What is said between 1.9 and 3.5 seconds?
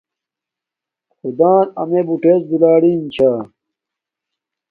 بُٹݵڎ دُرݳلِن چھݳ.